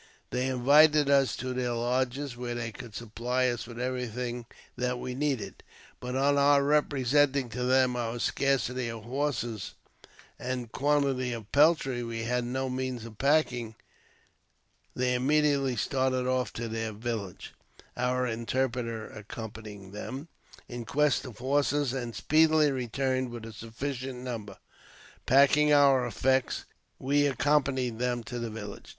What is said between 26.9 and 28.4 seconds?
we accompanied them to